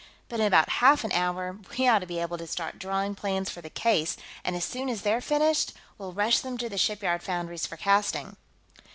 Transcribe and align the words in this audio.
But 0.29 0.39
in 0.39 0.47
about 0.47 0.67
half 0.81 1.03
an 1.03 1.11
hour, 1.11 1.59
we 1.77 1.87
ought 1.87 1.99
to 1.99 2.07
be 2.07 2.17
able 2.17 2.39
to 2.39 2.47
start 2.47 2.79
drawing 2.79 3.13
plans 3.13 3.51
for 3.51 3.61
the 3.61 3.69
case, 3.69 4.17
and 4.43 4.55
as 4.55 4.65
soon 4.65 4.89
as 4.89 5.03
they're 5.03 5.21
finished, 5.21 5.73
we'll 5.99 6.11
rush 6.11 6.39
them 6.39 6.57
to 6.57 6.69
the 6.69 6.77
shipyard 6.79 7.21
foundries 7.21 7.67
for 7.67 7.77
casting." 7.77 8.35